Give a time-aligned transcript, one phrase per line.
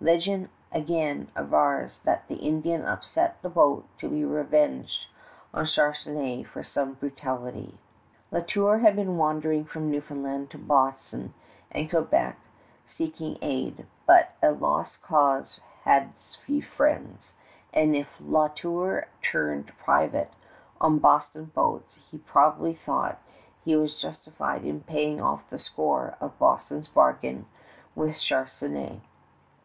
[0.00, 5.08] Legend again avers that the Indian upset the boat to be revenged
[5.52, 7.76] on Charnisay for some brutality.
[8.30, 11.34] [Illustration: MAP OF ANNAPOLIS BASIN] La Tour had been wandering from Newfoundland to Boston
[11.72, 12.38] and Quebec
[12.86, 17.32] seeking aid, but a lost cause has few friends,
[17.74, 20.30] and if La Tour turned pirate
[20.80, 23.18] on Boston boats, he probably thought
[23.64, 27.46] he was justified in paying off the score of Boston's bargain
[27.96, 29.00] with Charnisay.